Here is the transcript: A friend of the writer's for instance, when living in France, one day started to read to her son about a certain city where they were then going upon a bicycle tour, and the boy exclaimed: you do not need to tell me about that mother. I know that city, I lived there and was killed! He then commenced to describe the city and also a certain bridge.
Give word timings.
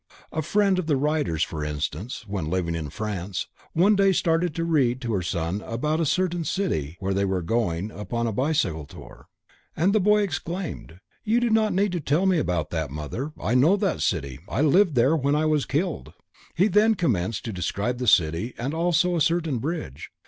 A 0.31 0.41
friend 0.41 0.79
of 0.79 0.87
the 0.87 0.97
writer's 0.97 1.43
for 1.43 1.63
instance, 1.63 2.25
when 2.27 2.49
living 2.49 2.73
in 2.73 2.89
France, 2.89 3.45
one 3.73 3.95
day 3.95 4.11
started 4.13 4.55
to 4.55 4.63
read 4.65 4.99
to 5.01 5.13
her 5.13 5.21
son 5.21 5.61
about 5.63 5.99
a 5.99 6.07
certain 6.07 6.43
city 6.43 6.95
where 6.99 7.13
they 7.13 7.23
were 7.23 7.41
then 7.41 7.45
going 7.45 7.91
upon 7.91 8.25
a 8.25 8.31
bicycle 8.31 8.87
tour, 8.87 9.27
and 9.77 9.93
the 9.93 9.99
boy 9.99 10.23
exclaimed: 10.23 10.99
you 11.23 11.39
do 11.39 11.51
not 11.51 11.71
need 11.71 11.91
to 11.91 11.99
tell 11.99 12.25
me 12.25 12.39
about 12.39 12.71
that 12.71 12.89
mother. 12.89 13.31
I 13.39 13.53
know 13.53 13.75
that 13.77 14.01
city, 14.01 14.39
I 14.49 14.61
lived 14.61 14.95
there 14.95 15.13
and 15.13 15.21
was 15.51 15.67
killed! 15.67 16.13
He 16.55 16.67
then 16.67 16.95
commenced 16.95 17.45
to 17.45 17.53
describe 17.53 17.99
the 17.99 18.07
city 18.07 18.55
and 18.57 18.73
also 18.73 19.15
a 19.15 19.21
certain 19.21 19.59
bridge. 19.59 20.09